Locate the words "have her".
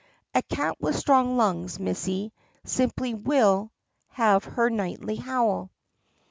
4.07-4.71